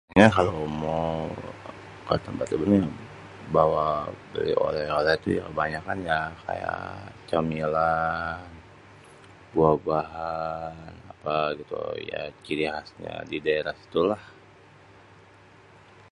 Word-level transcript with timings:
Yah 0.19 0.31
kalo 0.37 0.51
mau 0.81 1.13
ke 2.07 2.15
tempat 2.25 2.47
ini, 2.57 2.79
beli 3.53 4.51
oleh-oleh 4.65 5.15
tu 5.23 5.29
kebanyakan 5.49 5.97
ya 6.11 6.19
kayak 6.45 6.79
cemilan, 7.29 8.39
buah-buahan, 9.53 10.77
apa 11.13 11.35
gitu 11.59 11.77
ya 12.11 12.21
ciri 12.45 12.65
khasnya 12.73 13.13
di 13.31 13.37
daerah 13.45 13.73
situ 13.79 14.01
lah. 14.11 14.23